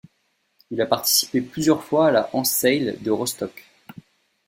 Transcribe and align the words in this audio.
Il 0.71 0.81
a 0.81 0.87
participé 0.87 1.41
plusieurs 1.41 1.83
fois 1.83 2.07
à 2.07 2.11
la 2.11 2.27
Hanse 2.33 2.49
Sail 2.49 2.97
de 3.03 3.11
Rostock. 3.11 3.69